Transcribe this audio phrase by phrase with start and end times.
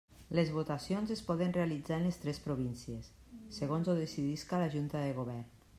[0.37, 3.13] Les votacions es poden realitzar en les tres províncies,
[3.61, 5.49] segons ho decidisca la Junta de Govern.